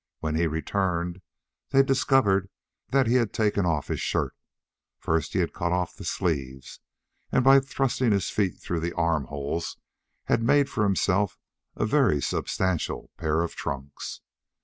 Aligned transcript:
When 0.17 0.33
he 0.33 0.47
returned 0.47 1.21
they 1.69 1.83
discovered 1.83 2.49
that 2.89 3.05
he 3.05 3.13
had 3.21 3.31
taken 3.31 3.67
off 3.67 3.87
his 3.87 3.99
shirt. 4.01 4.35
First 4.97 5.33
he 5.33 5.39
had 5.41 5.53
cut 5.53 5.71
off 5.71 5.95
the 5.95 6.03
sleeves, 6.03 6.79
and 7.31 7.43
by 7.43 7.59
thrusting 7.59 8.11
his 8.11 8.31
feet 8.31 8.57
through 8.59 8.79
the 8.79 8.93
arm 8.95 9.25
holes 9.25 9.77
had 10.23 10.41
made 10.41 10.71
for 10.71 10.83
himself 10.85 11.37
a 11.75 11.85
very 11.85 12.19
substantial 12.19 13.11
pair 13.17 13.43
of 13.43 13.53
trunks. 13.53 14.21